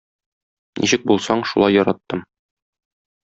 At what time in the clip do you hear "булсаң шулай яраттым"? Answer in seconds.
1.11-2.25